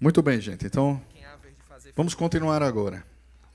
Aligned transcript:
Muito 0.00 0.22
bem, 0.22 0.40
gente. 0.40 0.64
Então, 0.64 1.00
vamos 1.96 2.14
continuar 2.14 2.62
agora. 2.62 3.02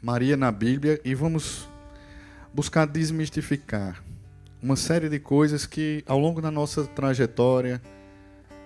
Maria 0.02 0.36
na 0.36 0.52
Bíblia 0.52 1.00
e 1.06 1.16
vamos 1.16 1.70
buscar 2.54 2.86
desmistificar 2.86 4.04
uma 4.62 4.76
série 4.76 5.08
de 5.08 5.20
coisas 5.20 5.66
que, 5.66 6.04
ao 6.06 6.20
longo 6.20 6.42
da 6.42 6.52
nossa 6.52 6.86
trajetória, 6.86 7.82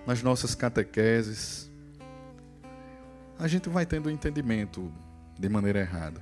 nas 0.04 0.24
nossas 0.24 0.56
catequeses, 0.56 1.70
a 3.38 3.46
gente 3.46 3.68
vai 3.68 3.86
tendo 3.86 4.10
entendimento 4.10 4.92
de 5.38 5.48
maneira 5.48 5.78
errada. 5.78 6.20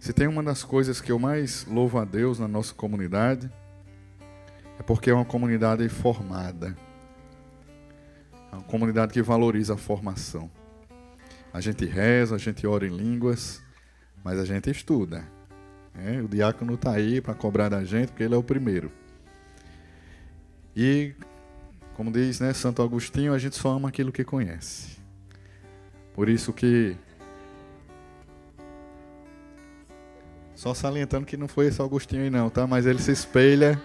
Se 0.00 0.12
tem 0.12 0.26
uma 0.26 0.42
das 0.42 0.64
coisas 0.64 1.00
que 1.00 1.12
eu 1.12 1.20
mais 1.20 1.64
louvo 1.66 2.00
a 2.00 2.04
Deus 2.04 2.40
na 2.40 2.48
nossa 2.48 2.74
comunidade, 2.74 3.48
é 4.76 4.82
porque 4.82 5.08
é 5.08 5.14
uma 5.14 5.24
comunidade 5.24 5.88
formada. 5.88 6.76
É 8.50 8.56
uma 8.56 8.64
comunidade 8.64 9.12
que 9.12 9.22
valoriza 9.22 9.74
a 9.74 9.76
formação. 9.76 10.50
A 11.54 11.60
gente 11.60 11.84
reza, 11.84 12.34
a 12.34 12.38
gente 12.38 12.66
ora 12.66 12.84
em 12.84 12.90
línguas, 12.90 13.62
mas 14.24 14.40
a 14.40 14.44
gente 14.44 14.68
estuda. 14.68 15.24
É, 15.96 16.20
o 16.20 16.26
diácono 16.26 16.74
está 16.74 16.90
aí 16.90 17.20
para 17.20 17.32
cobrar 17.32 17.68
da 17.68 17.84
gente, 17.84 18.08
porque 18.08 18.24
ele 18.24 18.34
é 18.34 18.36
o 18.36 18.42
primeiro. 18.42 18.90
E, 20.74 21.14
como 21.96 22.10
diz 22.10 22.40
né, 22.40 22.52
Santo 22.52 22.82
Agostinho, 22.82 23.32
a 23.32 23.38
gente 23.38 23.54
só 23.54 23.70
ama 23.70 23.88
aquilo 23.88 24.10
que 24.10 24.24
conhece. 24.24 24.98
Por 26.12 26.28
isso 26.28 26.52
que. 26.52 26.96
Só 30.56 30.74
salientando 30.74 31.24
que 31.24 31.36
não 31.36 31.46
foi 31.46 31.66
esse 31.66 31.80
Agostinho 31.80 32.22
aí 32.22 32.30
não, 32.30 32.50
tá? 32.50 32.66
Mas 32.66 32.84
ele 32.84 32.98
se 32.98 33.12
espelha, 33.12 33.80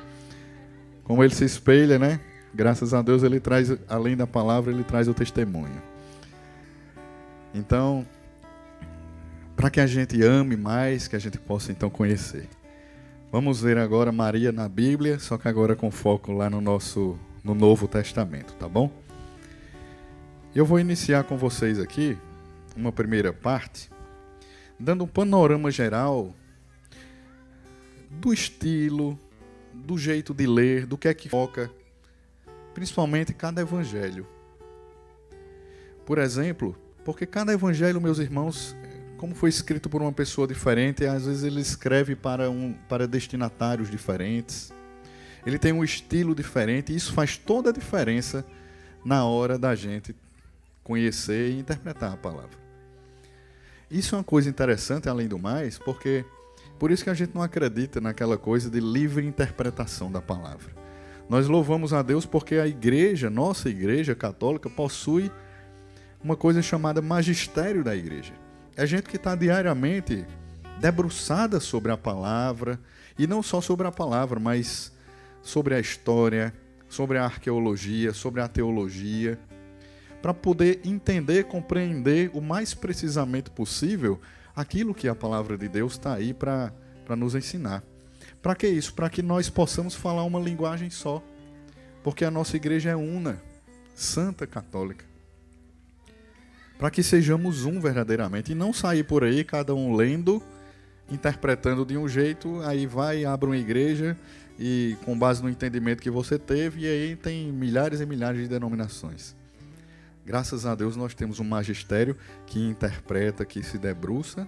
como 1.03 1.23
ele 1.23 1.35
se 1.35 1.45
espelha, 1.45 1.99
né? 1.99 2.19
Graças 2.51 2.95
a 2.95 3.03
Deus 3.03 3.21
ele 3.21 3.39
traz, 3.39 3.77
além 3.87 4.17
da 4.17 4.25
palavra, 4.25 4.71
ele 4.71 4.83
traz 4.83 5.07
o 5.07 5.13
testemunho. 5.13 5.88
Então, 7.53 8.05
para 9.55 9.69
que 9.69 9.79
a 9.79 9.87
gente 9.87 10.21
ame 10.21 10.55
mais, 10.55 11.07
que 11.07 11.15
a 11.15 11.19
gente 11.19 11.37
possa 11.37 11.71
então 11.71 11.89
conhecer. 11.89 12.47
Vamos 13.31 13.61
ver 13.61 13.77
agora 13.77 14.11
Maria 14.11 14.51
na 14.51 14.67
Bíblia, 14.69 15.19
só 15.19 15.37
que 15.37 15.47
agora 15.47 15.75
com 15.75 15.91
foco 15.91 16.31
lá 16.31 16.49
no 16.49 16.61
nosso 16.61 17.19
no 17.43 17.53
Novo 17.53 17.87
Testamento, 17.87 18.53
tá 18.55 18.67
bom? 18.67 18.91
Eu 20.53 20.65
vou 20.65 20.79
iniciar 20.79 21.23
com 21.23 21.37
vocês 21.37 21.79
aqui 21.79 22.17
uma 22.75 22.91
primeira 22.91 23.31
parte, 23.31 23.89
dando 24.79 25.03
um 25.03 25.07
panorama 25.07 25.69
geral 25.69 26.33
do 28.09 28.33
estilo, 28.33 29.17
do 29.73 29.97
jeito 29.97 30.33
de 30.33 30.47
ler, 30.47 30.85
do 30.85 30.97
que 30.97 31.07
é 31.07 31.13
que 31.13 31.29
foca, 31.29 31.69
principalmente 32.73 33.33
cada 33.33 33.61
evangelho. 33.61 34.27
Por 36.05 36.17
exemplo, 36.17 36.75
porque 37.09 37.25
cada 37.25 37.51
evangelho, 37.51 37.99
meus 37.99 38.19
irmãos, 38.19 38.75
como 39.17 39.33
foi 39.33 39.49
escrito 39.49 39.89
por 39.89 39.99
uma 39.99 40.11
pessoa 40.11 40.47
diferente, 40.47 41.07
às 41.07 41.25
vezes 41.25 41.43
ele 41.43 41.59
escreve 41.59 42.15
para, 42.15 42.51
um, 42.51 42.75
para 42.87 43.07
destinatários 43.07 43.89
diferentes. 43.89 44.71
Ele 45.43 45.57
tem 45.57 45.73
um 45.73 45.83
estilo 45.83 46.35
diferente 46.35 46.93
e 46.93 46.95
isso 46.95 47.11
faz 47.11 47.35
toda 47.35 47.71
a 47.71 47.73
diferença 47.73 48.45
na 49.03 49.25
hora 49.25 49.57
da 49.57 49.73
gente 49.73 50.15
conhecer 50.83 51.49
e 51.49 51.57
interpretar 51.57 52.13
a 52.13 52.17
palavra. 52.17 52.59
Isso 53.89 54.13
é 54.13 54.19
uma 54.19 54.23
coisa 54.23 54.47
interessante, 54.47 55.09
além 55.09 55.27
do 55.27 55.39
mais, 55.39 55.79
porque 55.79 56.23
por 56.77 56.91
isso 56.91 57.03
que 57.03 57.09
a 57.09 57.15
gente 57.15 57.33
não 57.33 57.41
acredita 57.41 57.99
naquela 57.99 58.37
coisa 58.37 58.69
de 58.69 58.79
livre 58.79 59.25
interpretação 59.25 60.11
da 60.11 60.21
palavra. 60.21 60.71
Nós 61.27 61.47
louvamos 61.47 61.91
a 61.91 62.03
Deus 62.03 62.27
porque 62.27 62.57
a 62.57 62.67
igreja, 62.67 63.31
nossa 63.31 63.67
igreja 63.67 64.13
católica, 64.13 64.69
possui 64.69 65.31
uma 66.23 66.35
coisa 66.35 66.61
chamada 66.61 67.01
magistério 67.01 67.83
da 67.83 67.95
igreja. 67.95 68.33
É 68.75 68.85
gente 68.85 69.09
que 69.09 69.15
está 69.15 69.35
diariamente 69.35 70.25
debruçada 70.79 71.59
sobre 71.59 71.91
a 71.91 71.97
palavra, 71.97 72.79
e 73.17 73.27
não 73.27 73.43
só 73.43 73.59
sobre 73.59 73.87
a 73.87 73.91
palavra, 73.91 74.39
mas 74.39 74.93
sobre 75.41 75.75
a 75.75 75.79
história, 75.79 76.53
sobre 76.87 77.17
a 77.17 77.25
arqueologia, 77.25 78.13
sobre 78.13 78.41
a 78.41 78.47
teologia, 78.47 79.37
para 80.21 80.33
poder 80.33 80.81
entender, 80.85 81.45
compreender 81.45 82.31
o 82.33 82.41
mais 82.41 82.73
precisamente 82.73 83.49
possível 83.49 84.19
aquilo 84.55 84.93
que 84.93 85.07
a 85.07 85.15
palavra 85.15 85.57
de 85.57 85.67
Deus 85.67 85.93
está 85.93 86.13
aí 86.13 86.33
para 86.33 86.71
nos 87.17 87.35
ensinar. 87.35 87.83
Para 88.41 88.55
que 88.55 88.67
isso? 88.67 88.93
Para 88.93 89.09
que 89.09 89.21
nós 89.21 89.49
possamos 89.49 89.95
falar 89.95 90.23
uma 90.23 90.39
linguagem 90.39 90.89
só. 90.89 91.23
Porque 92.03 92.23
a 92.23 92.31
nossa 92.31 92.55
igreja 92.55 92.89
é 92.89 92.95
una, 92.95 93.41
santa 93.93 94.47
católica 94.47 95.08
para 96.79 96.89
que 96.89 97.03
sejamos 97.03 97.65
um 97.65 97.81
verdadeiramente 97.81 98.53
e 98.53 98.55
não 98.55 98.71
sair 98.71 99.03
por 99.03 99.25
aí 99.25 99.43
cada 99.43 99.75
um 99.75 99.93
lendo, 99.93 100.41
interpretando 101.11 101.85
de 101.85 101.97
um 101.97 102.07
jeito, 102.07 102.61
aí 102.61 102.87
vai 102.87 103.25
abre 103.25 103.49
uma 103.49 103.57
igreja 103.57 104.17
e 104.57 104.95
com 105.03 105.19
base 105.19 105.43
no 105.43 105.49
entendimento 105.49 106.01
que 106.01 106.09
você 106.09 106.39
teve 106.39 106.83
e 106.83 106.87
aí 106.87 107.15
tem 107.17 107.51
milhares 107.51 107.99
e 107.99 108.05
milhares 108.05 108.41
de 108.41 108.47
denominações. 108.47 109.35
Graças 110.25 110.65
a 110.65 110.73
Deus 110.73 110.95
nós 110.95 111.13
temos 111.13 111.41
um 111.41 111.43
magistério 111.43 112.15
que 112.47 112.59
interpreta, 112.59 113.43
que 113.43 113.61
se 113.61 113.77
debruça 113.77 114.47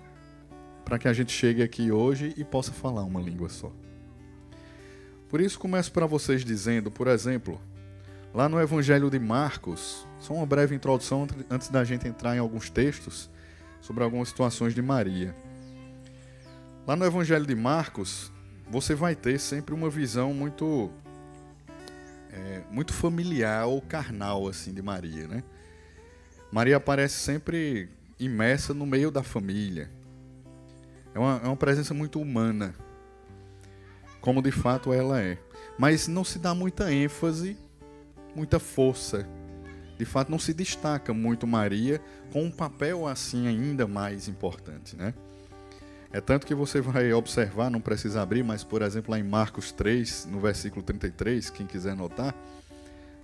para 0.85 0.97
que 0.97 1.09
a 1.09 1.13
gente 1.13 1.33
chegue 1.33 1.61
aqui 1.61 1.91
hoje 1.91 2.33
e 2.37 2.45
possa 2.45 2.71
falar 2.71 3.03
uma 3.03 3.19
língua 3.19 3.49
só. 3.49 3.73
Por 5.27 5.41
isso 5.41 5.59
começo 5.59 5.91
para 5.91 6.05
vocês 6.05 6.45
dizendo, 6.45 6.89
por 6.89 7.07
exemplo, 7.07 7.59
Lá 8.33 8.47
no 8.47 8.61
Evangelho 8.61 9.09
de 9.09 9.19
Marcos, 9.19 10.07
só 10.17 10.33
uma 10.33 10.45
breve 10.45 10.73
introdução 10.73 11.27
antes 11.49 11.67
da 11.67 11.83
gente 11.83 12.07
entrar 12.07 12.33
em 12.33 12.39
alguns 12.39 12.69
textos 12.69 13.29
sobre 13.81 14.05
algumas 14.05 14.29
situações 14.29 14.73
de 14.73 14.81
Maria. 14.81 15.35
Lá 16.87 16.95
no 16.95 17.03
Evangelho 17.03 17.45
de 17.45 17.55
Marcos, 17.55 18.31
você 18.69 18.95
vai 18.95 19.15
ter 19.17 19.37
sempre 19.37 19.75
uma 19.75 19.89
visão 19.89 20.33
muito 20.33 20.89
é, 22.31 22.61
muito 22.71 22.93
familiar 22.93 23.65
ou 23.65 23.81
carnal 23.81 24.47
assim 24.47 24.73
de 24.73 24.81
Maria, 24.81 25.27
né? 25.27 25.43
Maria 26.49 26.77
aparece 26.77 27.15
sempre 27.15 27.89
imersa 28.17 28.73
no 28.73 28.85
meio 28.85 29.11
da 29.11 29.23
família. 29.23 29.91
É 31.13 31.19
uma, 31.19 31.41
é 31.43 31.47
uma 31.47 31.57
presença 31.57 31.93
muito 31.93 32.21
humana, 32.21 32.73
como 34.21 34.41
de 34.41 34.51
fato 34.51 34.93
ela 34.93 35.21
é. 35.21 35.37
Mas 35.77 36.07
não 36.07 36.23
se 36.23 36.39
dá 36.39 36.55
muita 36.55 36.93
ênfase 36.93 37.57
muita 38.35 38.59
força. 38.59 39.27
De 39.97 40.05
fato, 40.05 40.31
não 40.31 40.39
se 40.39 40.53
destaca 40.53 41.13
muito 41.13 41.45
Maria 41.45 42.01
com 42.31 42.43
um 42.43 42.51
papel 42.51 43.07
assim 43.07 43.47
ainda 43.47 43.87
mais 43.87 44.27
importante, 44.27 44.95
né? 44.95 45.13
É 46.13 46.19
tanto 46.19 46.45
que 46.45 46.53
você 46.53 46.81
vai 46.81 47.13
observar, 47.13 47.69
não 47.69 47.79
precisa 47.79 48.21
abrir, 48.21 48.43
mas 48.43 48.63
por 48.63 48.81
exemplo 48.81 49.11
lá 49.11 49.19
em 49.19 49.23
Marcos 49.23 49.71
3, 49.71 50.27
no 50.29 50.39
versículo 50.41 50.83
33, 50.83 51.49
quem 51.49 51.65
quiser 51.65 51.95
notar, 51.95 52.35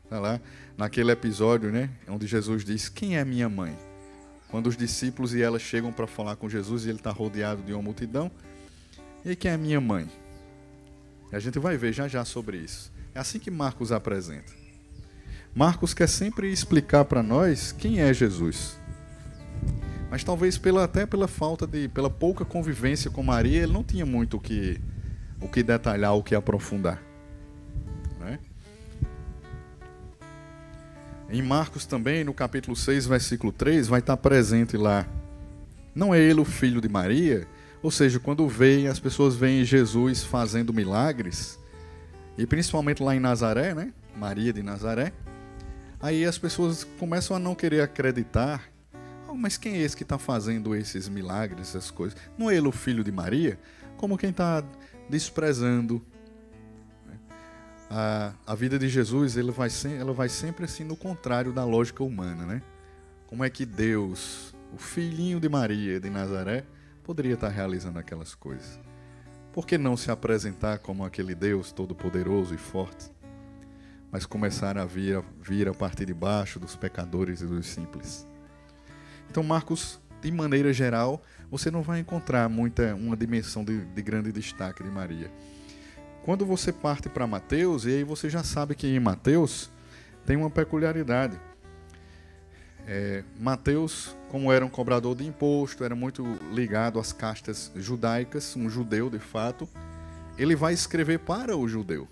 tá 0.10 0.20
lá, 0.20 0.40
naquele 0.78 1.12
episódio, 1.12 1.70
né, 1.70 1.90
onde 2.08 2.26
Jesus 2.28 2.64
diz: 2.64 2.88
"Quem 2.88 3.18
é 3.18 3.26
minha 3.26 3.50
mãe?" 3.50 3.78
Quando 4.50 4.68
os 4.68 4.78
discípulos 4.78 5.34
e 5.34 5.42
ela 5.42 5.60
chegam 5.60 5.92
para 5.92 6.08
falar 6.08 6.38
com 6.38 6.48
Jesus 6.48 6.86
e 6.86 6.90
ele 6.90 7.00
está 7.00 7.12
rodeado 7.12 7.62
de 7.62 7.74
uma 7.74 7.82
multidão, 7.82 8.32
e 9.26 9.36
quem 9.36 9.52
é 9.52 9.58
minha 9.58 9.82
mãe? 9.82 10.08
A 11.32 11.40
gente 11.40 11.60
vai 11.60 11.76
ver 11.76 11.92
já 11.92 12.08
já 12.08 12.24
sobre 12.24 12.58
isso. 12.58 12.94
É 13.14 13.20
assim 13.20 13.40
que 13.40 13.52
Marcos 13.52 13.92
apresenta. 13.92 14.67
Marcos 15.58 15.92
quer 15.92 16.08
sempre 16.08 16.52
explicar 16.52 17.04
para 17.06 17.24
nós 17.24 17.72
quem 17.72 18.00
é 18.00 18.14
Jesus. 18.14 18.78
Mas 20.08 20.24
talvez 20.24 20.56
pela, 20.56 20.84
até 20.84 21.04
pela 21.04 21.28
falta 21.28 21.66
de, 21.66 21.88
pela 21.88 22.12
pouca 22.12 22.46
convivência 22.46 23.10
com 23.10 23.24
Maria, 23.24 23.64
ele 23.64 23.74
não 23.74 23.84
tinha 23.84 24.06
muito 24.06 24.38
o 24.38 24.40
que, 24.40 24.80
o 25.42 25.48
que 25.48 25.64
detalhar, 25.64 26.14
o 26.14 26.22
que 26.22 26.36
aprofundar. 26.36 27.02
Né? 28.20 28.38
Em 31.28 31.42
Marcos 31.42 31.88
também, 31.88 32.24
no 32.24 32.36
capítulo 32.36 32.76
6, 32.76 33.08
versículo 33.08 33.52
3, 33.52 33.88
vai 33.88 34.00
estar 34.00 34.16
presente 34.16 34.78
lá. 34.78 35.08
Não 35.96 36.14
é 36.14 36.20
ele 36.20 36.40
o 36.40 36.46
filho 36.46 36.80
de 36.80 36.88
Maria? 36.88 37.48
Ou 37.82 37.90
seja, 37.90 38.20
quando 38.20 38.48
veem, 38.48 38.90
as 38.90 39.00
pessoas 39.00 39.36
veem 39.36 39.66
Jesus 39.66 40.24
fazendo 40.24 40.72
milagres, 40.72 41.58
e 42.38 42.46
principalmente 42.46 43.02
lá 43.02 43.16
em 43.16 43.20
Nazaré, 43.20 43.74
né? 43.74 43.92
Maria 44.16 44.54
de 44.54 44.62
Nazaré, 44.62 45.12
Aí 46.00 46.26
as 46.26 46.38
pessoas 46.38 46.84
começam 46.84 47.36
a 47.36 47.40
não 47.40 47.56
querer 47.56 47.82
acreditar. 47.82 48.64
Oh, 49.28 49.34
mas 49.34 49.58
quem 49.58 49.74
é 49.74 49.78
esse 49.78 49.96
que 49.98 50.04
está 50.04 50.18
fazendo 50.18 50.76
esses 50.76 51.10
milagres, 51.10 51.70
essas 51.70 51.90
coisas? 51.90 52.18
Não 52.38 52.50
é 52.50 52.56
ele 52.56 52.68
o 52.68 52.72
filho 52.72 53.04
de 53.04 53.12
Maria? 53.12 53.60
Como 53.98 54.18
quem 54.18 54.30
está 54.30 54.64
desprezando 55.10 56.06
né? 57.06 57.18
a, 57.90 58.34
a 58.46 58.56
vida 58.56 58.78
de 58.78 58.88
Jesus, 58.88 59.38
ele 59.38 59.52
vai, 59.52 59.70
ela 60.00 60.14
vai 60.14 60.30
sempre 60.30 60.66
assim 60.66 60.84
no 60.84 60.96
contrário 60.96 61.52
da 61.52 61.66
lógica 61.66 62.04
humana, 62.04 62.46
né? 62.46 62.62
Como 63.26 63.44
é 63.44 63.50
que 63.50 63.66
Deus, 63.66 64.56
o 64.74 64.78
filhinho 64.78 65.40
de 65.40 65.50
Maria 65.50 66.00
de 66.00 66.10
Nazaré, 66.10 66.64
poderia 67.04 67.34
estar 67.34 67.48
tá 67.48 67.54
realizando 67.54 67.98
aquelas 67.98 68.36
coisas? 68.36 68.80
Por 69.52 69.66
que 69.66 69.78
não 69.78 69.98
se 69.98 70.12
apresentar 70.12 70.78
como 70.78 71.04
aquele 71.04 71.34
Deus 71.34 71.72
todo-poderoso 71.72 72.54
e 72.54 72.58
forte? 72.58 73.10
Mas 74.12 74.26
começaram 74.26 74.82
a 74.82 74.86
vir, 74.86 75.24
vir 75.42 75.68
a 75.68 75.74
partir 75.74 76.06
de 76.06 76.14
baixo 76.14 76.60
dos 76.60 76.76
pecadores 76.76 77.42
e 77.42 77.46
dos 77.46 77.66
simples. 77.68 78.28
Então, 79.30 79.44
Marcos, 79.44 80.00
de 80.22 80.32
maneira 80.32 80.72
geral, 80.74 81.22
você 81.50 81.70
não 81.70 81.82
vai 81.82 82.00
encontrar 82.00 82.50
muita 82.50 82.96
uma 82.96 83.16
dimensão 83.16 83.64
de, 83.64 83.86
de 83.86 84.02
grande 84.02 84.32
destaque 84.32 84.84
de 84.84 84.90
Maria. 84.90 85.32
Quando 86.24 86.46
você 86.46 86.74
parte 86.74 87.08
para 87.08 87.28
Mateus, 87.28 87.86
e 87.86 87.90
aí 87.90 88.04
você 88.04 88.30
já 88.30 88.44
sabe 88.44 88.76
que 88.76 88.88
em 88.88 89.00
Mateus 89.00 89.70
tem 90.26 90.36
uma 90.36 90.50
peculiaridade. 90.50 91.40
É, 92.86 93.24
Mateus, 93.40 94.16
como 94.30 94.52
era 94.52 94.66
um 94.66 94.70
cobrador 94.70 95.16
de 95.16 95.26
imposto, 95.26 95.84
era 95.84 95.96
muito 95.96 96.24
ligado 96.54 97.00
às 97.00 97.12
castas 97.14 97.72
judaicas, 97.76 98.56
um 98.56 98.70
judeu 98.70 99.10
de 99.10 99.20
fato, 99.20 99.68
ele 100.38 100.56
vai 100.56 100.74
escrever 100.74 101.20
para 101.20 101.56
o 101.56 101.68
judeu. 101.68 102.08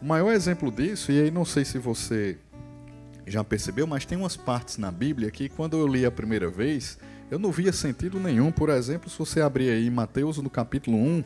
O 0.00 0.04
maior 0.04 0.32
exemplo 0.32 0.70
disso, 0.70 1.12
e 1.12 1.20
aí 1.20 1.30
não 1.30 1.44
sei 1.44 1.64
se 1.64 1.78
você 1.78 2.38
já 3.26 3.44
percebeu, 3.44 3.86
mas 3.86 4.04
tem 4.04 4.16
umas 4.16 4.36
partes 4.36 4.78
na 4.78 4.90
Bíblia 4.90 5.30
que 5.30 5.48
quando 5.48 5.76
eu 5.76 5.86
li 5.86 6.06
a 6.06 6.10
primeira 6.10 6.48
vez, 6.48 6.98
eu 7.30 7.38
não 7.38 7.52
via 7.52 7.72
sentido 7.72 8.18
nenhum. 8.18 8.50
Por 8.50 8.70
exemplo, 8.70 9.10
se 9.10 9.18
você 9.18 9.40
abrir 9.40 9.70
aí 9.70 9.90
Mateus 9.90 10.38
no 10.38 10.48
capítulo 10.50 10.96
1, 10.96 11.24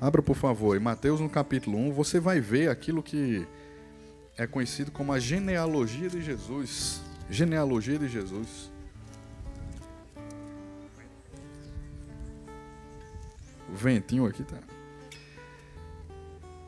Abra, 0.00 0.22
por 0.22 0.36
favor, 0.36 0.76
em 0.76 0.80
Mateus 0.80 1.18
no 1.18 1.28
capítulo 1.28 1.76
1, 1.76 1.92
você 1.92 2.20
vai 2.20 2.40
ver 2.40 2.70
aquilo 2.70 3.02
que 3.02 3.44
é 4.36 4.46
conhecido 4.46 4.92
como 4.92 5.12
a 5.12 5.18
genealogia 5.18 6.08
de 6.08 6.22
Jesus. 6.22 7.00
Genealogia 7.28 7.98
de 7.98 8.06
Jesus. 8.06 8.70
Ventinho 13.72 14.26
aqui 14.26 14.42
tá. 14.42 14.58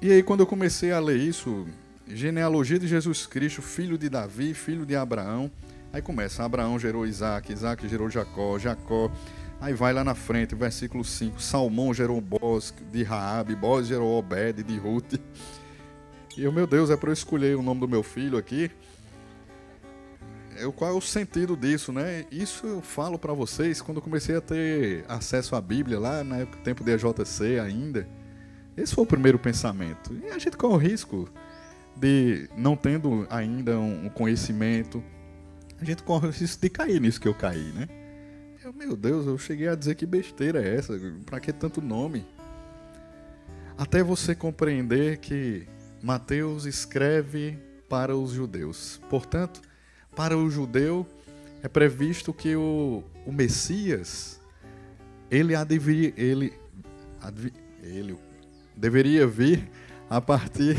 E 0.03 0.11
aí, 0.11 0.23
quando 0.23 0.41
eu 0.41 0.47
comecei 0.47 0.93
a 0.93 0.99
ler 0.99 1.19
isso, 1.19 1.67
genealogia 2.09 2.79
de 2.79 2.87
Jesus 2.87 3.27
Cristo, 3.27 3.61
filho 3.61 3.99
de 3.99 4.09
Davi, 4.09 4.55
filho 4.55 4.87
de 4.87 4.97
Abraão. 4.97 5.51
Aí 5.93 6.01
começa: 6.01 6.45
Abraão 6.45 6.79
gerou 6.79 7.07
Isaac, 7.07 7.53
Isaac 7.53 7.87
gerou 7.89 8.09
Jacó, 8.09 8.59
Jacó 8.59 9.11
Aí 9.61 9.75
vai 9.75 9.93
lá 9.93 10.03
na 10.03 10.15
frente, 10.15 10.55
versículo 10.55 11.05
5. 11.05 11.41
Salmão 11.41 11.93
gerou 11.93 12.19
Boz 12.19 12.73
de 12.91 13.03
Raabe, 13.03 13.55
Boz 13.55 13.87
gerou 13.87 14.19
Obed 14.19 14.63
de 14.63 14.79
Ruth. 14.79 15.21
E 16.35 16.43
eu, 16.43 16.51
meu 16.51 16.67
Deus, 16.67 16.89
é 16.89 16.97
para 16.97 17.11
eu 17.11 17.13
escolher 17.13 17.57
o 17.57 17.63
nome 17.63 17.81
do 17.81 17.87
meu 17.87 18.03
filho 18.03 18.39
aqui. 18.39 18.71
Eu, 20.61 20.73
qual 20.73 20.91
é 20.91 20.95
o 20.95 21.01
sentido 21.01 21.57
disso, 21.57 21.93
né? 21.93 22.27
Isso 22.31 22.67
eu 22.67 22.83
falo 22.83 23.19
para 23.19 23.33
vocês 23.33 23.81
quando 23.81 23.97
eu 23.97 24.03
comecei 24.03 24.37
a 24.37 24.41
ter 24.41 25.05
acesso 25.09 25.57
à 25.57 25.61
Bíblia 25.61 25.99
lá 25.99 26.23
na 26.23 26.39
época, 26.39 26.59
tempo 26.63 26.85
de 26.85 26.93
AJC 26.93 27.59
ainda. 27.59 28.07
Esse 28.77 28.95
foi 28.95 29.05
o 29.05 29.07
primeiro 29.07 29.39
pensamento. 29.39 30.15
E 30.25 30.31
a 30.31 30.39
gente 30.39 30.57
corre 30.57 30.75
o 30.75 30.77
risco 30.77 31.29
de, 31.97 32.49
não 32.57 32.77
tendo 32.77 33.27
ainda 33.31 33.79
um 33.79 34.09
conhecimento, 34.09 35.03
a 35.81 35.85
gente 35.85 36.03
corre 36.03 36.29
o 36.29 36.31
risco 36.31 36.61
de 36.61 36.71
cair 36.71 37.01
nisso 37.01 37.21
que 37.21 37.29
eu 37.29 37.35
caí, 37.35 37.73
né? 37.73 37.89
Eu, 38.63 38.73
meu 38.73 38.97
Deus, 38.97 39.27
eu 39.27 39.39
cheguei 39.39 39.69
a 39.69 39.75
dizer 39.75 39.95
que 39.95 40.05
besteira 40.05 40.63
é 40.63 40.77
essa? 40.77 40.95
Para 41.25 41.41
que 41.41 41.53
tanto 41.53 41.81
nome? 41.81 42.27
Até 43.77 44.03
você 44.03 44.35
compreender 44.35 45.17
que 45.19 45.67
Mateus 46.03 46.67
escreve 46.67 47.59
para 47.89 48.15
os 48.15 48.33
judeus. 48.33 49.01
Portanto, 49.09 49.63
para 50.15 50.37
o 50.37 50.51
judeu 50.51 51.07
é 51.63 51.69
previsto 51.69 52.33
que 52.33 52.57
o, 52.57 53.03
o 53.27 53.33
Messias 53.33 54.41
ele, 55.31 55.55
adivinha, 55.55 56.13
ele, 56.17 56.53
ele 57.83 58.17
deveria 58.77 59.27
vir 59.27 59.69
a 60.09 60.21
partir 60.21 60.77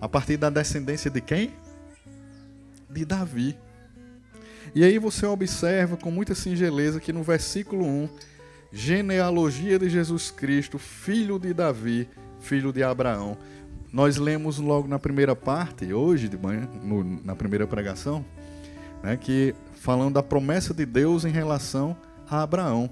a 0.00 0.08
partir 0.08 0.36
da 0.36 0.50
descendência 0.50 1.10
de 1.10 1.20
quem? 1.20 1.52
De 2.88 3.04
Davi. 3.04 3.58
E 4.74 4.84
aí 4.84 4.98
você 4.98 5.24
observa 5.26 5.96
com 5.96 6.10
muita 6.10 6.34
singeleza 6.34 7.00
que 7.00 7.12
no 7.12 7.22
versículo 7.22 7.84
1, 7.84 8.08
genealogia 8.72 9.78
de 9.78 9.88
Jesus 9.88 10.30
Cristo, 10.30 10.78
filho 10.78 11.38
de 11.38 11.54
Davi, 11.54 12.08
filho 12.40 12.72
de 12.72 12.82
Abraão. 12.82 13.38
Nós 13.92 14.16
lemos 14.16 14.58
logo 14.58 14.86
na 14.86 14.98
primeira 14.98 15.34
parte, 15.34 15.92
hoje 15.92 16.28
de 16.28 16.36
manhã, 16.36 16.68
no, 16.82 17.02
na 17.24 17.34
primeira 17.34 17.66
pregação, 17.66 18.24
né, 19.02 19.16
que 19.16 19.54
falando 19.74 20.14
da 20.14 20.22
promessa 20.22 20.74
de 20.74 20.84
Deus 20.84 21.24
em 21.24 21.30
relação 21.30 21.96
a 22.28 22.42
Abraão 22.42 22.90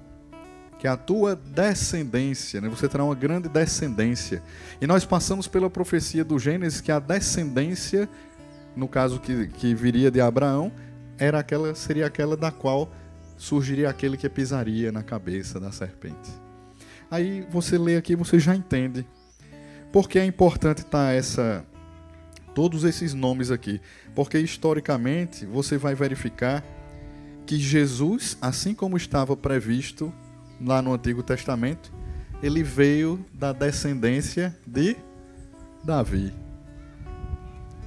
que 0.78 0.88
a 0.88 0.98
tua 0.98 1.34
descendência, 1.34 2.60
né? 2.60 2.68
você 2.68 2.86
terá 2.86 3.02
uma 3.02 3.14
grande 3.14 3.48
descendência. 3.48 4.42
E 4.82 4.86
nós 4.86 5.02
passamos 5.04 5.48
pela 5.48 5.70
profecia 5.70 6.22
do 6.22 6.38
Gênesis 6.38 6.82
que 6.82 6.92
a 6.92 6.98
descendência, 6.98 8.06
no 8.76 8.86
caso 8.86 9.18
que, 9.18 9.46
que 9.48 9.74
viria 9.74 10.10
de 10.10 10.20
Abraão, 10.20 10.70
era 11.16 11.38
aquela, 11.38 11.74
seria 11.74 12.04
aquela 12.04 12.36
da 12.36 12.50
qual 12.50 12.92
surgiria 13.38 13.88
aquele 13.88 14.18
que 14.18 14.28
pisaria 14.28 14.92
na 14.92 15.02
cabeça 15.02 15.58
da 15.58 15.72
serpente. 15.72 16.30
Aí 17.10 17.46
você 17.50 17.78
lê 17.78 17.96
aqui, 17.96 18.14
você 18.14 18.38
já 18.38 18.54
entende 18.54 19.06
porque 19.94 20.18
é 20.18 20.24
importante 20.26 20.78
estar 20.78 21.06
tá 21.06 21.12
essa 21.12 21.64
todos 22.54 22.84
esses 22.84 23.12
nomes 23.12 23.50
aqui, 23.50 23.80
porque 24.14 24.38
historicamente 24.38 25.44
você 25.44 25.76
vai 25.76 25.94
verificar 25.94 26.64
que 27.46 27.58
Jesus, 27.58 28.38
assim 28.40 28.74
como 28.74 28.96
estava 28.96 29.36
previsto 29.36 30.12
lá 30.60 30.80
no 30.80 30.94
Antigo 30.94 31.22
Testamento, 31.22 31.92
ele 32.42 32.62
veio 32.62 33.24
da 33.34 33.52
descendência 33.52 34.56
de 34.66 34.96
Davi. 35.82 36.32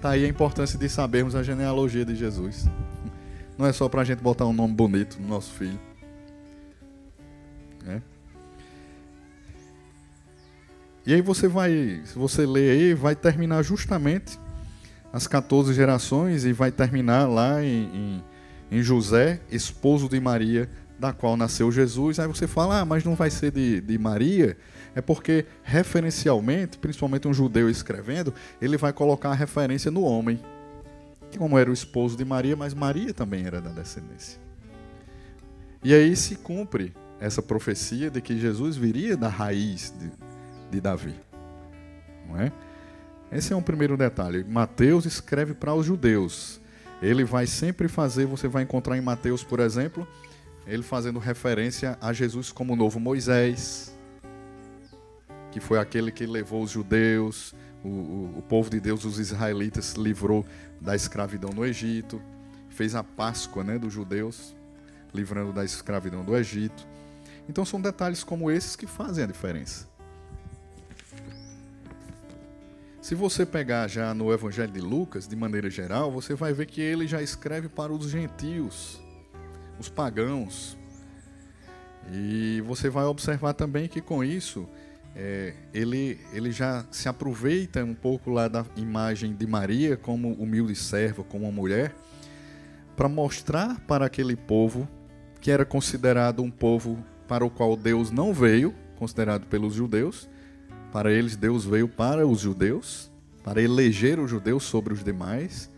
Tá 0.02 0.12
aí 0.12 0.26
a 0.26 0.28
importância 0.28 0.78
de 0.78 0.88
sabermos 0.88 1.34
a 1.34 1.42
genealogia 1.42 2.06
de 2.06 2.16
Jesus. 2.16 2.70
Não 3.58 3.66
é 3.66 3.74
só 3.74 3.90
para 3.90 4.02
a 4.02 4.04
gente 4.04 4.22
botar 4.22 4.46
um 4.46 4.54
nome 4.54 4.74
bonito 4.74 5.20
no 5.20 5.28
nosso 5.28 5.52
filho. 5.54 5.80
É. 7.88 8.02
E 11.06 11.14
aí 11.14 11.22
você 11.22 11.48
vai, 11.48 12.02
se 12.06 12.18
você 12.18 12.46
ler 12.46 12.72
aí, 12.72 12.94
vai 12.94 13.16
terminar 13.16 13.64
justamente 13.64 14.38
as 15.12 15.28
14 15.28 15.74
gerações 15.74 16.46
e 16.46 16.54
vai 16.54 16.72
terminar 16.72 17.28
lá 17.28 17.64
em, 17.64 18.24
em, 18.72 18.78
em 18.80 18.82
José, 18.82 19.40
esposo 19.50 20.10
de 20.10 20.20
Maria, 20.20 20.70
da 21.00 21.14
qual 21.14 21.38
nasceu 21.38 21.72
Jesus. 21.72 22.20
Aí 22.20 22.28
você 22.28 22.48
fala, 22.48 22.82
ah, 22.82 22.86
mas 22.86 23.04
não 23.04 23.16
vai 23.16 23.30
ser 23.30 23.52
de, 23.52 23.82
de 23.82 23.98
Maria? 23.98 24.58
É 24.96 25.02
porque, 25.02 25.46
referencialmente, 25.64 26.78
principalmente 26.78 27.28
um 27.28 27.34
judeu 27.34 27.70
escrevendo, 27.70 28.34
ele 28.62 28.78
vai 28.78 28.92
colocar 28.92 29.30
a 29.30 29.36
referência 29.36 29.92
no 29.92 30.02
homem 30.02 30.40
como 31.38 31.58
era 31.58 31.70
o 31.70 31.74
esposo 31.74 32.16
de 32.18 32.24
Maria, 32.26 32.56
mas 32.56 32.74
Maria 32.74 33.14
também 33.14 33.46
era 33.46 33.60
da 33.60 33.70
descendência. 33.70 34.40
E 35.84 35.94
aí 35.94 36.16
se 36.16 36.36
cumpre 36.36 36.94
essa 37.20 37.42
profecia 37.42 38.10
de 38.10 38.22
que 38.22 38.40
Jesus 38.40 38.76
viria 38.76 39.18
da 39.18 39.28
raiz 39.28 39.94
de, 39.98 40.12
de 40.72 40.82
Davi. 40.82 41.16
Não 42.28 42.40
é? 42.40 42.52
Esse 43.32 43.52
é 43.52 43.56
um 43.56 43.62
primeiro 43.62 43.98
detalhe. 43.98 44.44
Mateus 44.44 45.06
escreve 45.06 45.54
para 45.54 45.74
os 45.74 45.86
judeus. 45.86 46.62
Ele 47.02 47.24
vai 47.24 47.46
sempre 47.46 47.88
fazer, 47.88 48.26
você 48.26 48.48
vai 48.48 48.64
encontrar 48.64 48.98
em 48.98 49.02
Mateus, 49.02 49.44
por 49.44 49.60
exemplo, 49.60 50.08
ele 50.66 50.82
fazendo 50.82 51.20
referência 51.20 51.98
a 52.02 52.12
Jesus 52.12 52.52
como 52.52 52.74
o 52.74 52.76
novo 52.76 53.00
Moisés, 53.00 53.96
que 55.52 55.60
foi 55.60 55.80
aquele 55.80 56.12
que 56.12 56.26
levou 56.26 56.64
os 56.64 56.72
judeus, 56.72 57.54
o, 57.84 58.38
o, 58.38 58.44
povo 58.48 58.70
de 58.70 58.80
Deus, 58.80 59.06
os 59.06 59.20
israelitas, 59.20 59.94
livrou 59.94 60.46
da 60.82 60.96
escravidão 60.96 61.52
no 61.52 61.66
Egito, 61.66 62.22
fez 62.70 62.96
a 62.96 63.04
Páscoa 63.04 63.64
né, 63.64 63.78
dos 63.78 63.94
judeus, 63.94 64.56
livrando 65.14 65.54
da 65.54 65.64
escravidão 65.64 66.24
do 66.24 66.36
Egito. 66.36 66.88
Então 67.48 67.66
são 67.66 67.80
detalhes 67.80 68.24
como 68.24 68.52
esses 68.52 68.76
que 68.76 68.88
fazem 68.88 69.24
a 69.24 69.28
diferença. 69.28 69.88
Se 73.08 73.16
você 73.16 73.46
pegar 73.46 73.88
já 73.88 74.14
no 74.14 74.34
Evangelho 74.34 74.70
de 74.70 74.82
Lucas, 74.82 75.30
de 75.30 75.34
maneira 75.34 75.70
geral, 75.70 76.12
você 76.12 76.36
vai 76.36 76.52
ver 76.52 76.66
que 76.66 76.82
ele 76.82 77.08
já 77.08 77.22
escreve 77.22 77.70
para 77.70 77.94
os 77.94 78.10
gentios, 78.10 79.02
os 79.80 79.88
pagãos. 79.88 80.78
E 82.12 82.62
você 82.68 82.90
vai 82.90 83.06
observar 83.06 83.54
também 83.54 83.88
que 83.88 84.02
com 84.02 84.22
isso 84.26 84.68
é, 85.16 85.54
ele, 85.74 86.20
ele 86.34 86.52
já 86.52 86.86
se 86.92 87.08
aproveita 87.08 87.82
um 87.82 87.94
pouco 87.94 88.30
lá 88.30 88.50
da 88.50 88.66
imagem 88.76 89.34
de 89.34 89.48
Maria 89.48 89.96
como 89.96 90.34
humilde 90.34 90.76
serva, 90.76 91.24
como 91.24 91.46
uma 91.46 91.52
mulher, 91.54 91.96
para 92.98 93.08
mostrar 93.08 93.80
para 93.88 94.06
aquele 94.06 94.36
povo 94.36 94.86
que 95.40 95.50
era 95.50 95.64
considerado 95.64 96.44
um 96.44 96.52
povo 96.52 97.02
para 97.26 97.46
o 97.46 97.50
qual 97.50 97.78
Deus 97.78 98.12
não 98.12 98.34
veio, 98.34 98.76
considerado 98.98 99.46
pelos 99.46 99.76
judeus. 99.76 100.28
Para 100.92 101.12
eles, 101.12 101.36
Deus 101.36 101.66
veio 101.66 101.88
para 101.88 102.26
os 102.26 102.40
judeus, 102.40 103.12
para 103.44 103.62
eleger 103.62 104.20
os 104.20 104.30
judeus 104.30 104.64
sobre 104.64 104.94
os 104.94 105.04
demais. 105.04 105.70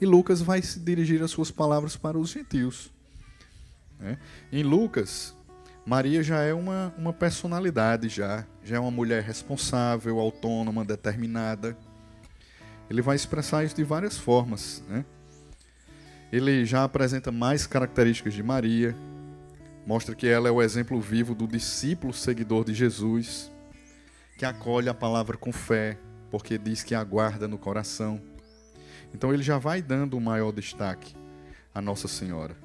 E 0.00 0.06
Lucas 0.06 0.40
vai 0.40 0.60
se 0.62 0.80
dirigir 0.80 1.22
as 1.22 1.30
suas 1.30 1.50
palavras 1.50 1.96
para 1.96 2.18
os 2.18 2.30
gentios. 2.30 2.90
Né? 4.00 4.18
Em 4.50 4.64
Lucas, 4.64 5.36
Maria 5.86 6.22
já 6.22 6.40
é 6.40 6.54
uma, 6.54 6.92
uma 6.98 7.12
personalidade, 7.12 8.08
já, 8.08 8.44
já 8.64 8.76
é 8.76 8.80
uma 8.80 8.90
mulher 8.90 9.22
responsável, 9.22 10.18
autônoma, 10.18 10.84
determinada. 10.84 11.76
ele 12.90 13.02
vai 13.02 13.14
expressar 13.14 13.64
isso 13.64 13.76
de 13.76 13.84
várias 13.84 14.18
formas. 14.18 14.82
Né? 14.88 15.04
Ele 16.32 16.64
já 16.64 16.82
apresenta 16.82 17.30
mais 17.30 17.66
características 17.66 18.32
de 18.32 18.42
Maria, 18.42 18.96
mostra 19.86 20.14
que 20.14 20.26
ela 20.26 20.48
é 20.48 20.50
o 20.50 20.62
exemplo 20.62 21.00
vivo 21.00 21.34
do 21.34 21.46
discípulo 21.46 22.12
seguidor 22.12 22.64
de 22.64 22.74
Jesus, 22.74 23.51
que 24.42 24.46
acolhe 24.46 24.88
a 24.88 24.94
palavra 24.94 25.36
com 25.36 25.52
fé, 25.52 25.96
porque 26.28 26.58
diz 26.58 26.82
que 26.82 26.96
aguarda 26.96 27.46
no 27.46 27.56
coração. 27.56 28.20
Então 29.14 29.32
ele 29.32 29.40
já 29.40 29.56
vai 29.56 29.80
dando 29.80 30.16
o 30.16 30.20
maior 30.20 30.50
destaque 30.50 31.14
a 31.72 31.80
Nossa 31.80 32.08
Senhora. 32.08 32.56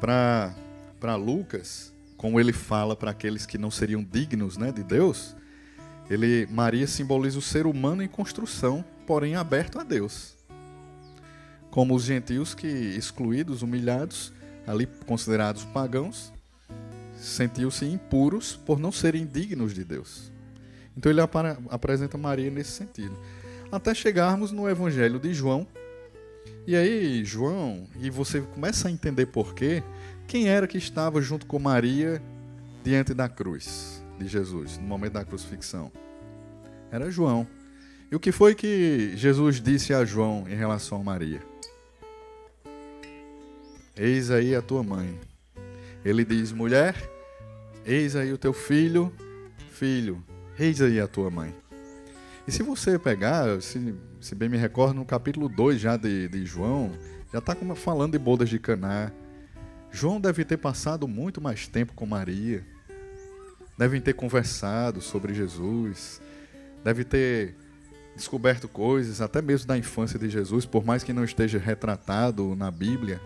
Para 0.00 1.16
Lucas, 1.16 1.92
como 2.16 2.40
ele 2.40 2.50
fala 2.50 2.96
para 2.96 3.10
aqueles 3.10 3.44
que 3.44 3.58
não 3.58 3.70
seriam 3.70 4.02
dignos 4.02 4.56
né, 4.56 4.72
de 4.72 4.82
Deus, 4.82 5.36
ele, 6.08 6.48
Maria 6.50 6.86
simboliza 6.86 7.38
o 7.38 7.42
ser 7.42 7.66
humano 7.66 8.02
em 8.02 8.08
construção, 8.08 8.82
porém 9.06 9.34
aberto 9.34 9.78
a 9.78 9.84
Deus. 9.84 10.34
Como 11.70 11.94
os 11.94 12.04
gentios 12.04 12.54
que, 12.54 12.66
excluídos, 12.66 13.60
humilhados, 13.60 14.32
ali 14.66 14.86
considerados 15.04 15.66
pagãos, 15.66 16.31
sentiam-se 17.22 17.84
impuros 17.84 18.56
por 18.56 18.78
não 18.78 18.90
serem 18.90 19.24
dignos 19.24 19.72
de 19.72 19.84
Deus. 19.84 20.32
Então 20.96 21.10
ele 21.10 21.20
apresenta 21.70 22.18
Maria 22.18 22.50
nesse 22.50 22.72
sentido. 22.72 23.16
Até 23.70 23.94
chegarmos 23.94 24.52
no 24.52 24.68
Evangelho 24.68 25.18
de 25.18 25.32
João. 25.32 25.66
E 26.66 26.76
aí, 26.76 27.24
João, 27.24 27.88
e 27.98 28.10
você 28.10 28.40
começa 28.40 28.88
a 28.88 28.90
entender 28.90 29.26
por 29.26 29.54
quê, 29.54 29.82
quem 30.26 30.48
era 30.48 30.66
que 30.66 30.76
estava 30.76 31.22
junto 31.22 31.46
com 31.46 31.58
Maria 31.58 32.22
diante 32.84 33.14
da 33.14 33.28
cruz 33.28 34.02
de 34.18 34.26
Jesus, 34.26 34.78
no 34.78 34.84
momento 34.84 35.14
da 35.14 35.24
crucifixão? 35.24 35.90
Era 36.90 37.10
João. 37.10 37.46
E 38.10 38.16
o 38.16 38.20
que 38.20 38.30
foi 38.30 38.54
que 38.54 39.12
Jesus 39.16 39.60
disse 39.60 39.94
a 39.94 40.04
João 40.04 40.44
em 40.46 40.54
relação 40.54 41.00
a 41.00 41.04
Maria? 41.04 41.40
Eis 43.96 44.30
aí 44.30 44.54
a 44.54 44.60
tua 44.60 44.82
mãe. 44.82 45.18
Ele 46.04 46.24
diz: 46.24 46.52
mulher, 46.52 46.94
eis 47.84 48.16
aí 48.16 48.32
o 48.32 48.38
teu 48.38 48.52
filho, 48.52 49.12
filho, 49.70 50.22
eis 50.58 50.80
aí 50.80 51.00
a 51.00 51.06
tua 51.06 51.30
mãe. 51.30 51.54
E 52.46 52.52
se 52.52 52.62
você 52.62 52.98
pegar, 52.98 53.60
se, 53.60 53.94
se 54.20 54.34
bem 54.34 54.48
me 54.48 54.56
recordo, 54.56 54.94
no 54.94 55.04
capítulo 55.04 55.48
2 55.48 55.80
já 55.80 55.96
de, 55.96 56.28
de 56.28 56.44
João, 56.44 56.92
já 57.32 57.38
está 57.38 57.54
falando 57.74 58.12
de 58.12 58.18
bodas 58.18 58.48
de 58.48 58.58
Caná. 58.58 59.10
João 59.90 60.20
deve 60.20 60.44
ter 60.44 60.56
passado 60.56 61.06
muito 61.06 61.40
mais 61.40 61.66
tempo 61.66 61.92
com 61.94 62.04
Maria. 62.04 62.64
Devem 63.78 64.00
ter 64.00 64.12
conversado 64.12 65.00
sobre 65.00 65.34
Jesus. 65.34 66.20
Deve 66.84 67.04
ter 67.04 67.54
descoberto 68.14 68.68
coisas, 68.68 69.20
até 69.20 69.40
mesmo 69.40 69.66
da 69.66 69.78
infância 69.78 70.18
de 70.18 70.28
Jesus, 70.28 70.66
por 70.66 70.84
mais 70.84 71.02
que 71.02 71.12
não 71.12 71.24
esteja 71.24 71.58
retratado 71.58 72.54
na 72.54 72.70
Bíblia. 72.70 73.20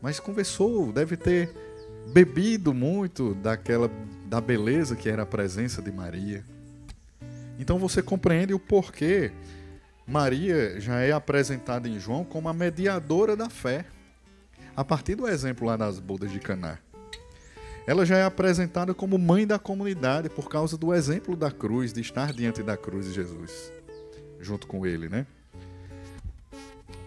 Mas 0.00 0.18
conversou, 0.18 0.92
deve 0.92 1.16
ter 1.16 1.54
bebido 2.08 2.72
muito 2.74 3.34
daquela 3.34 3.90
da 4.26 4.40
beleza 4.40 4.96
que 4.96 5.08
era 5.08 5.22
a 5.22 5.26
presença 5.26 5.82
de 5.82 5.92
Maria. 5.92 6.42
Então 7.58 7.78
você 7.78 8.02
compreende 8.02 8.54
o 8.54 8.58
porquê 8.58 9.30
Maria 10.06 10.80
já 10.80 11.00
é 11.00 11.12
apresentada 11.12 11.88
em 11.88 11.98
João 12.00 12.24
como 12.24 12.48
a 12.48 12.52
mediadora 12.52 13.36
da 13.36 13.48
fé. 13.48 13.84
A 14.74 14.82
partir 14.82 15.14
do 15.14 15.28
exemplo 15.28 15.66
lá 15.66 15.76
das 15.76 15.98
bodas 15.98 16.30
de 16.32 16.40
Caná. 16.40 16.78
Ela 17.86 18.06
já 18.06 18.16
é 18.16 18.24
apresentada 18.24 18.94
como 18.94 19.18
mãe 19.18 19.46
da 19.46 19.58
comunidade 19.58 20.30
por 20.30 20.48
causa 20.48 20.78
do 20.78 20.94
exemplo 20.94 21.36
da 21.36 21.50
cruz, 21.50 21.92
de 21.92 22.00
estar 22.00 22.32
diante 22.32 22.62
da 22.62 22.76
cruz 22.76 23.06
de 23.06 23.12
Jesus, 23.12 23.72
junto 24.40 24.66
com 24.66 24.86
ele, 24.86 25.08
né? 25.08 25.26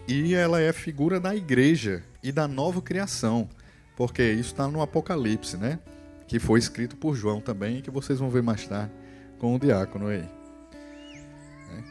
E 0.06 0.34
ela 0.34 0.60
é 0.60 0.72
figura 0.72 1.18
da 1.18 1.34
igreja 1.34 2.04
e 2.22 2.30
da 2.30 2.46
nova 2.46 2.80
criação, 2.80 3.48
porque 3.96 4.22
isso 4.22 4.52
está 4.52 4.68
no 4.68 4.82
Apocalipse, 4.82 5.56
né? 5.56 5.80
Que 6.28 6.38
foi 6.38 6.58
escrito 6.58 6.96
por 6.96 7.16
João 7.16 7.40
também, 7.40 7.80
que 7.80 7.90
vocês 7.90 8.18
vão 8.18 8.28
ver 8.28 8.42
mais 8.42 8.66
tarde 8.66 8.92
com 9.38 9.54
o 9.54 9.58
diácono 9.58 10.08
aí. 10.08 10.28
É. 11.72 11.82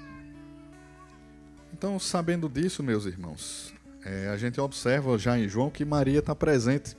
Então, 1.74 2.00
sabendo 2.00 2.48
disso, 2.48 2.84
meus 2.84 3.06
irmãos, 3.06 3.74
é, 4.06 4.30
a 4.30 4.38
gente 4.38 4.62
observa 4.62 5.18
já 5.18 5.38
em 5.38 5.50
João 5.50 5.70
que 5.70 5.84
Maria 5.84 6.20
está 6.20 6.36
presente 6.36 6.96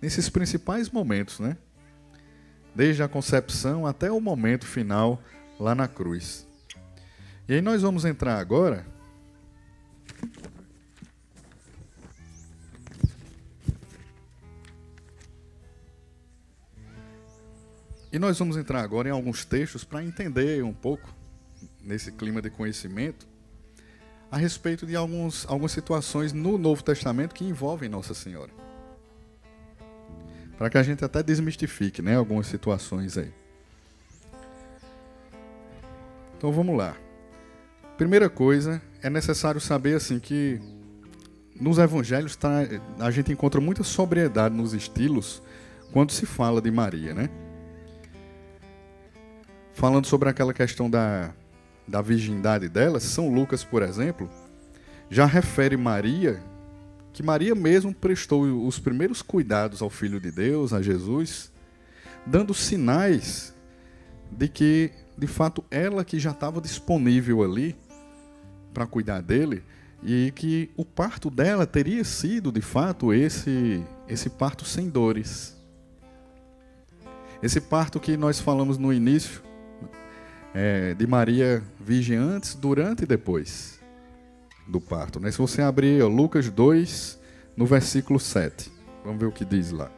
nesses 0.00 0.30
principais 0.30 0.90
momentos, 0.90 1.38
né? 1.38 1.56
Desde 2.74 3.02
a 3.02 3.08
concepção 3.08 3.86
até 3.86 4.10
o 4.10 4.18
momento 4.18 4.66
final 4.66 5.22
lá 5.60 5.74
na 5.74 5.86
cruz. 5.86 6.46
E 7.46 7.54
aí 7.54 7.60
nós 7.60 7.82
vamos 7.82 8.06
entrar 8.06 8.38
agora 8.38 8.86
E 18.12 18.18
nós 18.18 18.38
vamos 18.38 18.58
entrar 18.58 18.82
agora 18.82 19.08
em 19.08 19.10
alguns 19.10 19.42
textos 19.42 19.84
para 19.84 20.04
entender 20.04 20.62
um 20.62 20.74
pouco, 20.74 21.08
nesse 21.82 22.12
clima 22.12 22.42
de 22.42 22.50
conhecimento, 22.50 23.26
a 24.30 24.36
respeito 24.36 24.84
de 24.84 24.94
alguns, 24.94 25.46
algumas 25.48 25.72
situações 25.72 26.32
no 26.32 26.58
Novo 26.58 26.82
Testamento 26.84 27.34
que 27.34 27.42
envolvem 27.42 27.88
Nossa 27.88 28.12
Senhora. 28.12 28.50
Para 30.58 30.68
que 30.68 30.76
a 30.76 30.82
gente 30.82 31.02
até 31.02 31.22
desmistifique 31.22 32.02
né, 32.02 32.16
algumas 32.16 32.46
situações 32.46 33.16
aí. 33.16 33.32
Então 36.36 36.52
vamos 36.52 36.76
lá. 36.76 36.94
Primeira 37.96 38.28
coisa, 38.28 38.82
é 39.02 39.08
necessário 39.08 39.60
saber 39.60 39.94
assim 39.94 40.18
que 40.18 40.60
nos 41.58 41.78
evangelhos 41.78 42.36
tá, 42.36 42.58
a 42.98 43.10
gente 43.10 43.32
encontra 43.32 43.60
muita 43.60 43.82
sobriedade 43.82 44.54
nos 44.54 44.74
estilos 44.74 45.42
quando 45.92 46.12
se 46.12 46.26
fala 46.26 46.60
de 46.60 46.70
Maria, 46.70 47.14
né? 47.14 47.30
Falando 49.72 50.06
sobre 50.06 50.28
aquela 50.28 50.52
questão 50.52 50.88
da, 50.88 51.32
da 51.86 52.00
virgindade 52.00 52.68
dela, 52.68 53.00
São 53.00 53.28
Lucas, 53.28 53.64
por 53.64 53.82
exemplo, 53.82 54.28
já 55.10 55.26
refere 55.26 55.76
Maria, 55.76 56.42
que 57.12 57.22
Maria 57.22 57.54
mesmo 57.54 57.94
prestou 57.94 58.66
os 58.66 58.78
primeiros 58.78 59.20
cuidados 59.20 59.82
ao 59.82 59.90
Filho 59.90 60.18
de 60.18 60.30
Deus, 60.30 60.72
a 60.72 60.80
Jesus, 60.80 61.52
dando 62.24 62.54
sinais 62.54 63.54
de 64.30 64.48
que, 64.48 64.90
de 65.16 65.26
fato, 65.26 65.64
ela 65.70 66.04
que 66.04 66.18
já 66.18 66.30
estava 66.30 66.60
disponível 66.60 67.42
ali 67.42 67.76
para 68.72 68.86
cuidar 68.86 69.20
dele, 69.20 69.62
e 70.02 70.32
que 70.34 70.70
o 70.76 70.84
parto 70.84 71.30
dela 71.30 71.66
teria 71.66 72.02
sido, 72.02 72.50
de 72.50 72.60
fato, 72.60 73.12
esse, 73.12 73.84
esse 74.08 74.28
parto 74.30 74.64
sem 74.64 74.88
dores. 74.88 75.56
Esse 77.42 77.60
parto 77.60 78.00
que 78.00 78.16
nós 78.16 78.40
falamos 78.40 78.78
no 78.78 78.92
início, 78.92 79.42
é, 80.54 80.94
de 80.94 81.06
Maria 81.06 81.62
Virgem 81.80 82.16
antes, 82.16 82.54
durante 82.54 83.04
e 83.04 83.06
depois 83.06 83.80
do 84.66 84.80
parto. 84.80 85.18
Né? 85.18 85.30
Se 85.30 85.38
você 85.38 85.62
abrir 85.62 86.02
ó, 86.02 86.08
Lucas 86.08 86.48
2, 86.48 87.18
no 87.56 87.66
versículo 87.66 88.18
7, 88.18 88.70
vamos 89.04 89.20
ver 89.20 89.26
o 89.26 89.32
que 89.32 89.44
diz 89.44 89.70
lá. 89.70 89.90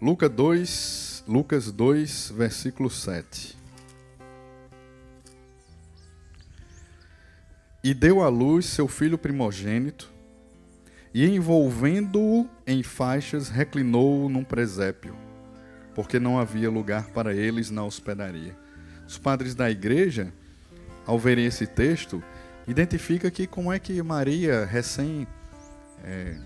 Lucas 0.00 0.30
2, 0.30 1.24
Lucas 1.28 1.70
2, 1.70 2.32
versículo 2.36 2.90
7. 2.90 3.61
E 7.84 7.92
deu 7.92 8.22
à 8.22 8.28
luz 8.28 8.66
seu 8.66 8.86
filho 8.86 9.18
primogênito, 9.18 10.08
e 11.12 11.26
envolvendo-o 11.26 12.48
em 12.64 12.82
faixas, 12.82 13.48
reclinou-o 13.48 14.28
num 14.28 14.44
presépio, 14.44 15.16
porque 15.94 16.20
não 16.20 16.38
havia 16.38 16.70
lugar 16.70 17.08
para 17.08 17.34
eles 17.34 17.70
na 17.70 17.84
hospedaria. 17.84 18.56
Os 19.06 19.18
padres 19.18 19.54
da 19.54 19.68
igreja, 19.68 20.32
ao 21.04 21.18
verem 21.18 21.44
esse 21.44 21.66
texto, 21.66 22.22
identifica 22.68 23.30
que 23.32 23.48
como 23.48 23.72
é 23.72 23.80
que 23.80 24.00
Maria, 24.00 24.64
recém, 24.64 25.26
é, 26.04 26.36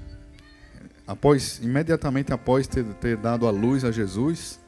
após, 1.07 1.61
imediatamente 1.63 2.33
após 2.33 2.67
ter, 2.67 2.83
ter 2.95 3.19
dado 3.19 3.47
a 3.47 3.51
luz 3.51 3.85
a 3.85 3.93
Jesus, 3.93 4.59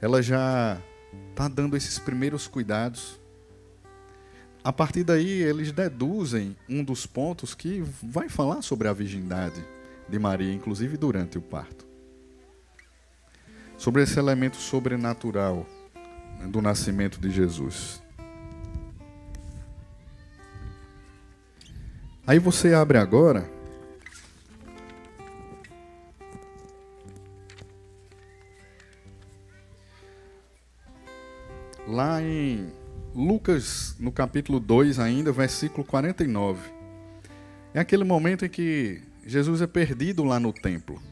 ela 0.00 0.20
já 0.20 0.76
está 1.30 1.46
dando 1.46 1.76
esses 1.76 2.00
primeiros 2.00 2.48
cuidados 2.48 3.19
a 4.70 4.72
partir 4.72 5.02
daí, 5.02 5.42
eles 5.42 5.72
deduzem 5.72 6.56
um 6.68 6.84
dos 6.84 7.04
pontos 7.04 7.56
que 7.56 7.82
vai 8.00 8.28
falar 8.28 8.62
sobre 8.62 8.86
a 8.86 8.92
virgindade 8.92 9.64
de 10.08 10.16
Maria, 10.16 10.54
inclusive 10.54 10.96
durante 10.96 11.36
o 11.36 11.42
parto. 11.42 11.84
Sobre 13.76 14.04
esse 14.04 14.16
elemento 14.16 14.58
sobrenatural 14.58 15.66
do 16.46 16.62
nascimento 16.62 17.20
de 17.20 17.32
Jesus. 17.32 18.00
Aí 22.24 22.38
você 22.38 22.72
abre 22.72 22.96
agora. 22.96 23.50
Lá 31.88 32.22
em 32.22 32.79
Lucas, 33.14 33.96
no 33.98 34.12
capítulo 34.12 34.60
2 34.60 35.00
ainda, 35.00 35.32
versículo 35.32 35.84
49. 35.84 36.70
É 37.74 37.80
aquele 37.80 38.04
momento 38.04 38.44
em 38.44 38.48
que 38.48 39.02
Jesus 39.26 39.60
é 39.60 39.66
perdido 39.66 40.22
lá 40.22 40.38
no 40.38 40.52
templo. 40.52 41.02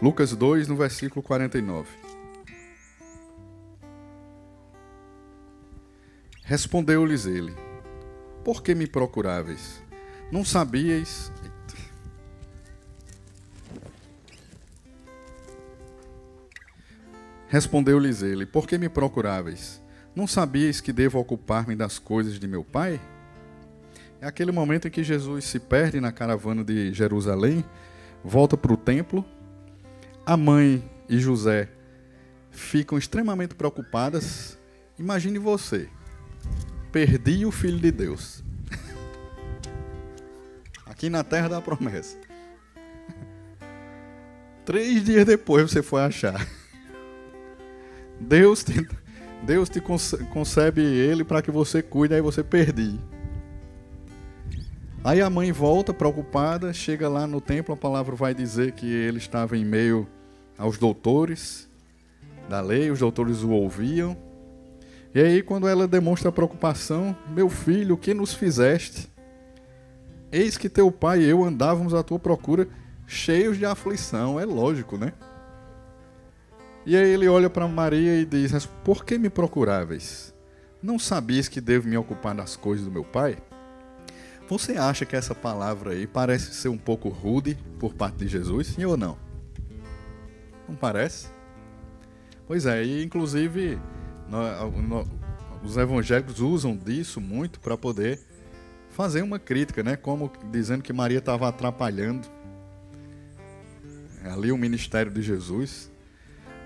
Lucas 0.00 0.32
2, 0.36 0.68
no 0.68 0.76
versículo 0.76 1.20
49. 1.20 1.88
Respondeu-lhes 6.44 7.26
ele: 7.26 7.52
Por 8.48 8.62
que 8.62 8.74
me 8.74 8.86
procuráveis? 8.86 9.82
Não 10.32 10.42
sabíeis. 10.42 11.30
Respondeu-lhes 17.46 18.22
ele: 18.22 18.46
Por 18.46 18.66
que 18.66 18.78
me 18.78 18.88
procuráveis? 18.88 19.82
Não 20.16 20.26
sabíeis 20.26 20.80
que 20.80 20.94
devo 20.94 21.18
ocupar-me 21.18 21.76
das 21.76 21.98
coisas 21.98 22.38
de 22.40 22.48
meu 22.48 22.64
pai? 22.64 22.98
É 24.18 24.26
aquele 24.26 24.50
momento 24.50 24.88
em 24.88 24.90
que 24.90 25.04
Jesus 25.04 25.44
se 25.44 25.60
perde 25.60 26.00
na 26.00 26.10
caravana 26.10 26.64
de 26.64 26.90
Jerusalém, 26.94 27.62
volta 28.24 28.56
para 28.56 28.72
o 28.72 28.78
templo 28.78 29.26
a 30.24 30.38
mãe 30.38 30.82
e 31.06 31.18
José 31.18 31.68
ficam 32.50 32.96
extremamente 32.96 33.54
preocupadas. 33.54 34.56
Imagine 34.98 35.38
você, 35.38 35.90
perdi 36.92 37.44
o 37.46 37.50
filho 37.50 37.78
de 37.78 37.90
Deus. 37.90 38.42
Aqui 40.86 41.08
na 41.08 41.22
terra 41.22 41.48
da 41.48 41.60
promessa. 41.60 42.16
Três 44.64 45.02
dias 45.04 45.24
depois 45.24 45.70
você 45.70 45.82
foi 45.82 46.02
achar. 46.02 46.46
Deus 48.20 48.64
te, 48.64 48.86
Deus 49.42 49.68
te 49.68 49.80
concebe 49.80 50.82
ele 50.82 51.24
para 51.24 51.40
que 51.40 51.50
você 51.50 51.82
cuide, 51.82 52.14
aí 52.14 52.20
você 52.20 52.42
perdi. 52.42 52.98
Aí 55.04 55.22
a 55.22 55.30
mãe 55.30 55.52
volta 55.52 55.94
preocupada, 55.94 56.72
chega 56.72 57.08
lá 57.08 57.26
no 57.26 57.40
templo, 57.40 57.72
a 57.72 57.76
palavra 57.76 58.14
vai 58.14 58.34
dizer 58.34 58.72
que 58.72 58.86
ele 58.86 59.18
estava 59.18 59.56
em 59.56 59.64
meio 59.64 60.06
aos 60.58 60.76
doutores 60.76 61.68
da 62.48 62.60
lei, 62.60 62.90
os 62.90 62.98
doutores 62.98 63.42
o 63.42 63.50
ouviam. 63.50 64.16
E 65.14 65.20
aí, 65.20 65.42
quando 65.42 65.66
ela 65.66 65.88
demonstra 65.88 66.30
preocupação, 66.30 67.16
meu 67.30 67.48
filho, 67.48 67.94
o 67.94 67.98
que 67.98 68.12
nos 68.12 68.34
fizeste? 68.34 69.10
Eis 70.30 70.58
que 70.58 70.68
teu 70.68 70.92
pai 70.92 71.22
e 71.22 71.28
eu 71.28 71.42
andávamos 71.42 71.94
à 71.94 72.02
tua 72.02 72.18
procura, 72.18 72.68
cheios 73.06 73.56
de 73.56 73.64
aflição, 73.64 74.38
é 74.38 74.44
lógico, 74.44 74.98
né? 74.98 75.14
E 76.84 76.96
aí 76.96 77.08
ele 77.08 77.26
olha 77.28 77.48
para 77.48 77.66
Maria 77.66 78.20
e 78.20 78.24
diz: 78.24 78.66
Por 78.84 79.04
que 79.04 79.18
me 79.18 79.30
procuráveis? 79.30 80.34
Não 80.82 80.98
sabias 80.98 81.48
que 81.48 81.60
devo 81.60 81.88
me 81.88 81.96
ocupar 81.96 82.34
das 82.34 82.54
coisas 82.54 82.84
do 82.84 82.90
meu 82.90 83.04
pai? 83.04 83.38
Você 84.48 84.76
acha 84.76 85.04
que 85.04 85.16
essa 85.16 85.34
palavra 85.34 85.92
aí 85.92 86.06
parece 86.06 86.54
ser 86.54 86.68
um 86.68 86.78
pouco 86.78 87.08
rude 87.08 87.58
por 87.78 87.94
parte 87.94 88.18
de 88.18 88.28
Jesus, 88.28 88.68
sim 88.68 88.84
ou 88.84 88.96
não? 88.96 89.18
Não 90.68 90.76
parece? 90.76 91.28
Pois 92.46 92.64
é, 92.64 92.82
e 92.82 93.04
inclusive 93.04 93.78
no, 94.28 94.70
no, 94.82 95.06
os 95.62 95.76
evangélicos 95.76 96.40
usam 96.40 96.76
disso 96.76 97.20
muito 97.20 97.60
para 97.60 97.76
poder 97.76 98.20
fazer 98.90 99.22
uma 99.22 99.38
crítica, 99.38 99.82
né? 99.82 99.96
Como 99.96 100.30
dizendo 100.50 100.82
que 100.82 100.92
Maria 100.92 101.18
estava 101.18 101.48
atrapalhando 101.48 102.28
ali 104.24 104.52
o 104.52 104.58
ministério 104.58 105.10
de 105.10 105.22
Jesus. 105.22 105.90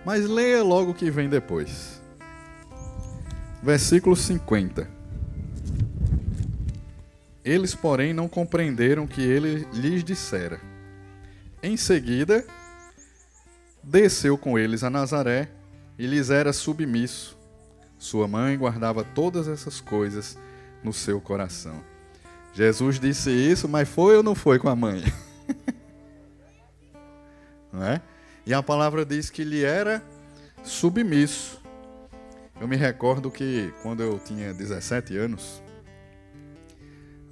Mas 0.04 0.28
leia 0.28 0.62
logo 0.62 0.90
o 0.90 0.94
que 0.94 1.10
vem 1.10 1.28
depois. 1.28 2.00
Versículo 3.62 4.16
50. 4.16 4.88
Eles, 7.44 7.74
porém, 7.74 8.12
não 8.12 8.28
compreenderam 8.28 9.06
que 9.06 9.20
ele 9.20 9.66
lhes 9.72 10.02
dissera. 10.02 10.60
Em 11.62 11.76
seguida, 11.76 12.44
desceu 13.82 14.36
com 14.36 14.58
eles 14.58 14.82
a 14.82 14.90
Nazaré 14.90 15.48
e 15.98 16.06
lhes 16.06 16.30
era 16.30 16.52
submisso. 16.52 17.38
Sua 18.02 18.26
mãe 18.26 18.58
guardava 18.58 19.04
todas 19.04 19.46
essas 19.46 19.80
coisas 19.80 20.36
no 20.82 20.92
seu 20.92 21.20
coração. 21.20 21.80
Jesus 22.52 22.98
disse 22.98 23.30
isso, 23.30 23.68
mas 23.68 23.88
foi 23.88 24.16
ou 24.16 24.24
não 24.24 24.34
foi 24.34 24.58
com 24.58 24.68
a 24.68 24.74
mãe? 24.74 25.04
não 27.72 27.84
é? 27.84 28.02
E 28.44 28.52
a 28.52 28.60
palavra 28.60 29.06
diz 29.06 29.30
que 29.30 29.44
lhe 29.44 29.62
era 29.62 30.02
submisso. 30.64 31.62
Eu 32.60 32.66
me 32.66 32.74
recordo 32.74 33.30
que 33.30 33.72
quando 33.84 34.02
eu 34.02 34.18
tinha 34.18 34.52
17 34.52 35.16
anos, 35.16 35.62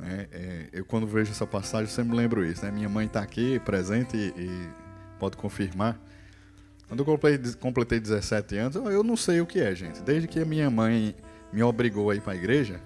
é, 0.01 0.29
é, 0.31 0.69
eu 0.73 0.85
quando 0.85 1.05
vejo 1.05 1.33
essa 1.33 1.49
passagem 1.49 1.93
sempre 1.93 2.15
lembro 2.15 2.45
isso. 2.45 2.65
Né? 2.65 2.71
Minha 2.71 2.89
mãe 2.89 3.07
está 3.07 3.21
aqui 3.21 3.59
presente 3.59 4.17
e, 4.17 4.33
e 4.41 4.69
pode 5.19 5.37
confirmar. 5.37 6.01
Quando 6.91 7.05
eu 7.07 7.55
completei 7.61 8.01
17 8.01 8.57
anos, 8.57 8.75
eu 8.75 9.05
não 9.05 9.17
sei 9.17 9.41
o 9.41 9.47
que 9.47 9.61
é, 9.61 9.73
gente. 9.77 10.03
Desde 10.03 10.27
que 10.27 10.41
a 10.41 10.45
minha 10.45 10.69
mãe 10.69 11.15
me 11.53 11.63
obrigou 11.63 12.11
a 12.11 12.17
ir 12.17 12.21
para 12.21 12.33
a 12.33 12.37
igreja, 12.37 12.81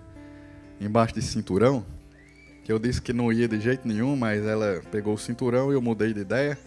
embaixo 0.78 1.14
de 1.14 1.22
cinturão, 1.22 1.86
que 2.62 2.70
eu 2.70 2.78
disse 2.78 3.00
que 3.00 3.14
não 3.14 3.32
ia 3.32 3.48
de 3.48 3.58
jeito 3.58 3.88
nenhum, 3.88 4.14
mas 4.14 4.44
ela 4.44 4.82
pegou 4.90 5.14
o 5.14 5.18
cinturão 5.18 5.72
e 5.72 5.74
eu 5.74 5.80
mudei 5.80 6.12
de 6.12 6.20
ideia. 6.20 6.58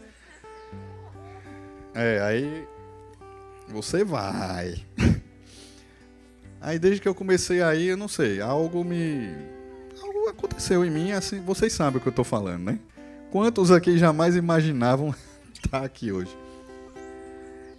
É, 1.93 2.21
aí 2.21 2.67
você 3.67 4.03
vai. 4.03 4.83
Aí 6.59 6.79
desde 6.79 6.99
que 6.99 7.07
eu 7.07 7.13
comecei 7.13 7.61
aí, 7.61 7.89
eu 7.89 7.95
não 7.95 8.07
sei, 8.07 8.41
algo 8.41 8.83
me 8.83 9.31
algo 10.01 10.27
aconteceu 10.27 10.83
em 10.83 10.89
mim, 10.89 11.11
assim, 11.11 11.39
vocês 11.39 11.71
sabem 11.71 11.99
o 11.99 12.01
que 12.01 12.07
eu 12.07 12.09
estou 12.09 12.25
falando, 12.25 12.63
né? 12.63 12.79
Quantos 13.29 13.69
aqui 13.69 13.95
jamais 13.95 14.35
imaginavam 14.35 15.13
estar 15.53 15.83
aqui 15.83 16.11
hoje? 16.11 16.35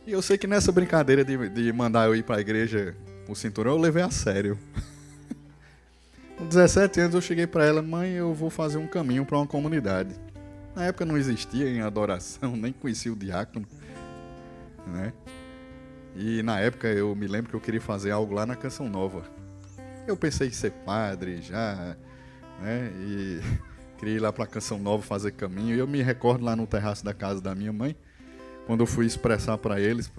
E 0.09 0.13
eu 0.13 0.23
sei 0.23 0.39
que 0.39 0.47
nessa 0.47 0.73
brincadeira 0.73 1.23
de, 1.23 1.51
de 1.51 1.71
mandar 1.71 2.07
eu 2.07 2.17
ir 2.17 2.23
para 2.23 2.37
a 2.37 2.41
igreja 2.41 2.97
com 3.27 3.33
o 3.33 3.37
cinturão, 3.37 3.73
eu 3.73 3.79
levei 3.79 4.03
a 4.03 4.11
sério. 4.11 4.59
Com 6.39 6.47
17 6.47 6.99
anos 6.99 7.15
eu 7.15 7.21
cheguei 7.21 7.47
para 7.47 7.67
ela, 7.67 7.83
mãe, 7.83 8.13
eu 8.13 8.33
vou 8.33 8.49
fazer 8.49 8.79
um 8.79 8.87
caminho 8.87 9.27
para 9.27 9.37
uma 9.37 9.47
comunidade. 9.47 10.15
Na 10.75 10.87
época 10.87 11.05
não 11.05 11.15
existia 11.15 11.69
em 11.69 11.83
adoração, 11.83 12.57
nem 12.57 12.73
conhecia 12.73 13.13
o 13.13 13.17
diácono, 13.17 13.67
né? 14.87 15.13
E 16.17 16.43
na 16.43 16.59
época 16.59 16.89
eu 16.89 17.15
me 17.15 17.27
lembro 17.27 17.51
que 17.51 17.57
eu 17.57 17.61
queria 17.61 17.79
fazer 17.83 18.11
algo 18.11 18.33
lá 18.33 18.47
na 18.47 18.57
Canção 18.57 18.89
Nova. 18.89 19.25
Eu 20.07 20.17
pensei 20.17 20.49
em 20.49 20.53
ser 20.53 20.71
padre 20.87 21.43
já, 21.43 21.99
né? 22.63 22.91
E 22.99 23.41
queria 24.01 24.15
ir 24.15 24.21
lá 24.21 24.33
para 24.33 24.45
a 24.45 24.47
Canção 24.47 24.79
Nova 24.79 25.03
fazer 25.03 25.33
caminho. 25.33 25.77
E 25.77 25.79
eu 25.79 25.87
me 25.87 26.01
recordo 26.01 26.47
lá 26.47 26.57
no 26.57 26.67
terraço 26.67 27.05
da 27.05 27.13
casa 27.13 27.43
da 27.43 27.55
minha 27.55 27.75
mãe, 27.75 27.95
quando 28.69 28.81
eu 28.81 28.87
fui 28.87 29.07
expressar 29.07 29.57
para 29.57 29.81
eles 29.81 30.13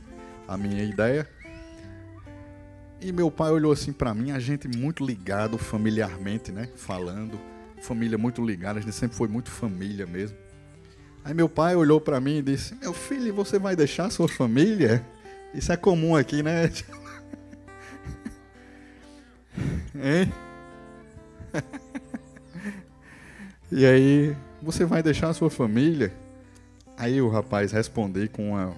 a 0.47 0.57
minha 0.57 0.83
ideia. 0.83 1.29
E 2.99 3.11
meu 3.11 3.29
pai 3.29 3.51
olhou 3.51 3.71
assim 3.71 3.93
para 3.93 4.11
mim, 4.11 4.31
a 4.31 4.39
gente 4.39 4.67
muito 4.67 5.05
ligado 5.05 5.55
familiarmente, 5.59 6.51
né? 6.51 6.67
Falando, 6.75 7.39
família 7.79 8.17
muito 8.17 8.43
ligada, 8.43 8.79
a 8.79 8.81
gente 8.81 8.95
sempre 8.95 9.15
foi 9.15 9.27
muito 9.27 9.51
família 9.51 10.07
mesmo. 10.07 10.35
Aí 11.23 11.31
meu 11.31 11.47
pai 11.47 11.75
olhou 11.75 12.01
para 12.01 12.19
mim 12.19 12.39
e 12.39 12.41
disse: 12.41 12.73
Meu 12.81 12.91
filho, 12.91 13.31
você 13.35 13.59
vai 13.59 13.75
deixar 13.75 14.09
sua 14.09 14.27
família? 14.27 15.05
Isso 15.53 15.71
é 15.71 15.77
comum 15.77 16.15
aqui, 16.15 16.41
né? 16.41 16.65
hein? 19.93 20.33
e 23.71 23.85
aí, 23.85 24.35
você 24.59 24.85
vai 24.85 25.03
deixar 25.03 25.33
sua 25.33 25.51
família? 25.51 26.11
Aí 26.99 27.21
o 27.21 27.29
rapaz 27.29 27.71
respondeu 27.71 28.27
com 28.29 28.51
uma. 28.51 28.75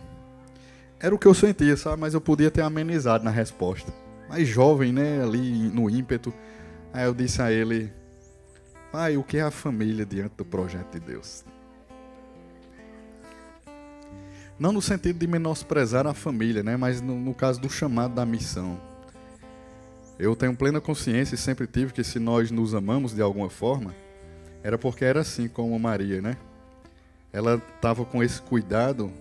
Era 1.00 1.16
o 1.16 1.18
que 1.18 1.26
eu 1.26 1.34
sentia, 1.34 1.76
sabe? 1.76 2.00
Mas 2.00 2.14
eu 2.14 2.22
podia 2.22 2.52
ter 2.52 2.62
amenizado 2.62 3.24
na 3.24 3.32
resposta. 3.32 3.92
Mas 4.30 4.48
jovem, 4.48 4.94
né? 4.94 5.24
Ali 5.24 5.70
no 5.70 5.90
ímpeto. 5.90 6.32
Aí 6.94 7.06
eu 7.06 7.16
disse 7.16 7.42
a 7.42 7.52
ele: 7.52 7.92
Pai, 8.92 9.18
o 9.18 9.24
que 9.24 9.38
é 9.38 9.42
a 9.42 9.50
família 9.50 10.06
diante 10.06 10.36
do 10.38 10.46
projeto 10.46 10.92
de 10.92 11.00
Deus? 11.00 11.44
Não 14.60 14.72
no 14.72 14.84
sentido 14.84 15.18
de 15.18 15.26
menosprezar 15.26 16.06
a 16.06 16.14
família, 16.14 16.62
né? 16.62 16.78
Mas 16.78 17.02
no, 17.02 17.20
no 17.20 17.34
caso 17.34 17.60
do 17.60 17.72
chamado 17.72 18.14
da 18.14 18.24
missão. 18.24 18.80
Eu 20.20 20.36
tenho 20.36 20.56
plena 20.56 20.80
consciência 20.80 21.34
e 21.34 21.38
sempre 21.40 21.66
tive 21.66 21.92
que 21.92 22.04
se 22.04 22.20
nós 22.20 22.52
nos 22.52 22.76
amamos 22.76 23.16
de 23.16 23.22
alguma 23.24 23.50
forma, 23.50 23.96
era 24.62 24.78
porque 24.78 25.04
era 25.04 25.22
assim 25.22 25.48
como 25.48 25.80
Maria, 25.80 26.22
né? 26.22 26.38
Ela 27.34 27.62
estava 27.76 28.06
com 28.06 28.24
esse 28.24 28.42
cuidado 28.42 29.12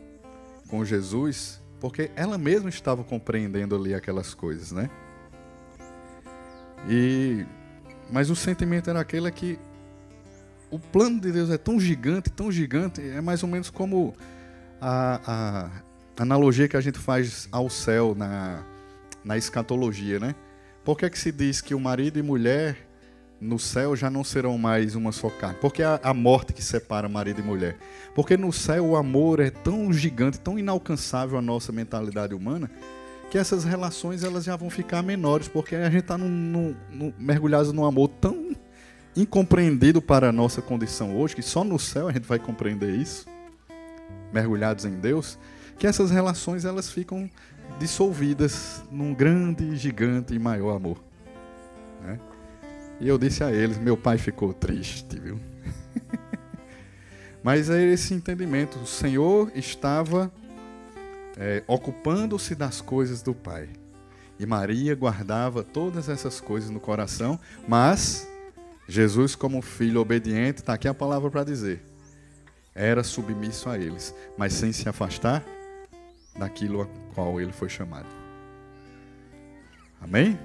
com 0.68 0.85
Jesus, 0.85 1.61
porque 1.81 2.11
ela 2.14 2.37
mesma 2.38 2.68
estava 2.68 3.03
compreendendo 3.03 3.75
ali 3.75 3.94
aquelas 3.94 4.35
coisas, 4.35 4.73
né? 4.73 4.90
E 6.88 7.44
mas 8.11 8.29
o 8.29 8.37
sentimento 8.37 8.90
era 8.90 9.01
aquele 9.01 9.31
que 9.31 9.59
o 10.70 10.79
plano 10.79 11.20
de 11.20 11.33
Deus 11.33 11.51
é 11.51 11.59
tão 11.59 11.79
gigante, 11.79 12.31
tão 12.31 12.51
gigante, 12.51 13.01
é 13.01 13.20
mais 13.20 13.42
ou 13.42 13.49
menos 13.49 13.70
como 13.70 14.14
a, 14.81 15.20
a 16.16 16.23
analogia 16.23 16.68
que 16.68 16.77
a 16.77 16.81
gente 16.81 16.99
faz 16.99 17.49
ao 17.51 17.68
céu 17.68 18.14
na, 18.16 18.62
na 19.25 19.37
escatologia, 19.37 20.18
né? 20.18 20.35
Por 20.85 20.96
que, 20.96 21.05
é 21.05 21.11
que 21.11 21.18
se 21.18 21.31
diz 21.31 21.61
que 21.61 21.75
o 21.75 21.81
marido 21.81 22.18
e 22.18 22.23
mulher 22.23 22.89
no 23.40 23.59
céu 23.59 23.96
já 23.96 24.11
não 24.11 24.22
serão 24.22 24.59
mais 24.59 24.94
uma 24.94 25.12
só 25.12 25.31
carne? 25.31 25.59
Porque 25.61 25.83
a, 25.83 25.98
a 26.03 26.12
morte 26.12 26.53
que 26.53 26.62
separa 26.62 27.09
marido 27.09 27.40
e 27.40 27.44
mulher. 27.44 27.76
Porque 28.14 28.37
no 28.37 28.53
céu 28.53 28.87
o 28.87 28.96
amor 28.96 29.40
é 29.40 29.50
tão 29.50 29.92
gigante, 29.92 30.38
tão 30.38 30.59
inalcançável 30.59 31.38
a 31.38 31.42
nossa 31.42 31.72
mentalidade 31.72 32.35
humana, 32.35 32.70
que 33.31 33.38
essas 33.38 33.64
relações 33.64 34.24
elas 34.24 34.44
já 34.44 34.57
vão 34.57 34.68
ficar 34.68 35.03
menores, 35.03 35.48
porque 35.48 35.74
a 35.74 35.88
gente 35.88 36.03
está 36.03 36.18
mergulhado 37.18 37.72
num 37.72 37.85
amor 37.85 38.09
tão 38.09 38.55
incompreendido 39.16 40.03
para 40.03 40.29
a 40.29 40.33
nossa 40.33 40.61
condição 40.61 41.16
hoje, 41.16 41.35
que 41.35 41.42
só 41.42 41.64
no 41.64 41.79
céu 41.79 42.09
a 42.09 42.12
gente 42.12 42.26
vai 42.26 42.38
compreender 42.38 42.94
isso, 42.94 43.26
mergulhados 44.33 44.85
em 44.85 44.92
Deus, 44.92 45.38
que 45.79 45.87
essas 45.87 46.11
relações 46.11 46.64
elas 46.64 46.90
ficam 46.90 47.31
dissolvidas 47.79 48.83
num 48.90 49.14
grande, 49.14 49.76
gigante 49.76 50.35
e 50.35 50.38
maior 50.38 50.76
amor. 50.76 51.03
Né? 52.03 52.18
E 53.00 53.08
eu 53.08 53.16
disse 53.16 53.42
a 53.42 53.50
eles, 53.50 53.78
meu 53.78 53.96
pai 53.96 54.18
ficou 54.18 54.52
triste, 54.52 55.18
viu? 55.18 55.40
Mas 57.42 57.70
é 57.70 57.82
esse 57.82 58.12
entendimento, 58.12 58.78
o 58.78 58.86
Senhor 58.86 59.50
estava 59.54 60.30
é, 61.38 61.62
ocupando-se 61.66 62.54
das 62.54 62.82
coisas 62.82 63.22
do 63.22 63.34
Pai. 63.34 63.70
E 64.38 64.44
Maria 64.44 64.94
guardava 64.94 65.62
todas 65.62 66.10
essas 66.10 66.40
coisas 66.40 66.68
no 66.70 66.80
coração, 66.80 67.38
mas 67.68 68.26
Jesus, 68.88 69.34
como 69.34 69.60
filho 69.60 70.00
obediente, 70.00 70.60
está 70.60 70.74
aqui 70.74 70.88
a 70.88 70.94
palavra 70.94 71.30
para 71.30 71.44
dizer, 71.44 71.82
era 72.74 73.04
submisso 73.04 73.68
a 73.68 73.78
eles, 73.78 74.14
mas 74.38 74.54
sem 74.54 74.72
se 74.72 74.88
afastar 74.88 75.44
daquilo 76.38 76.82
a 76.82 77.14
qual 77.14 77.38
ele 77.38 77.52
foi 77.52 77.68
chamado. 77.68 78.08
Amém? 80.00 80.38